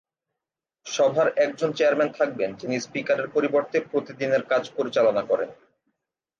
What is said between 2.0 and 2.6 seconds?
থাকবেন